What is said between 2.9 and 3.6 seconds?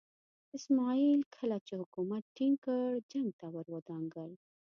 جنګ ته